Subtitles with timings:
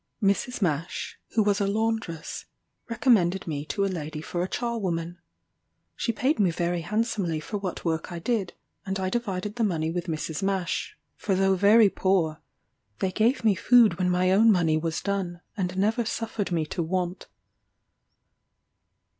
[0.19, 0.63] Mrs.
[0.63, 2.45] Mash, who was a laundress,
[2.89, 5.19] recommended me to a lady for a charwoman.
[5.95, 8.53] She paid me very handsomely for what work I did,
[8.83, 10.41] and I divided the money with Mrs.
[10.41, 12.41] Mash; for though very poor,
[12.97, 16.81] they gave me food when my own money was done, and never suffered me to
[16.81, 17.27] want.